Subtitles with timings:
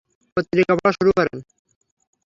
[0.37, 1.37] পত্রিকা পড়া শুরু করেন।